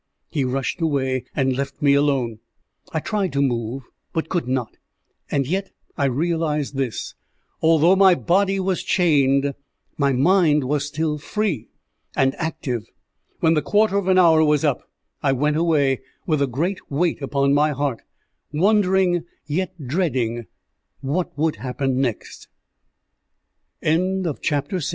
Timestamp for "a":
16.41-16.47